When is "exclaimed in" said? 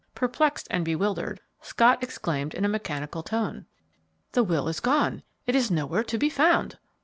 2.01-2.65